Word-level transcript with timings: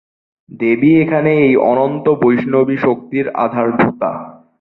দেবী 0.59 0.91
এখানে 1.03 1.31
এই 1.45 1.53
অনন্ত 1.71 2.05
বৈষ্ণবী 2.21 2.77
শক্তির 2.77 3.25
আধারভুতা। 3.45 4.11